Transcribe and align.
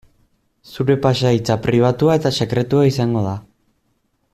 Zure 0.75 0.95
pasahitza 1.03 1.59
pribatua 1.67 2.17
eta 2.21 2.33
sekretua 2.41 2.91
izango 2.95 3.25
da. 3.31 3.37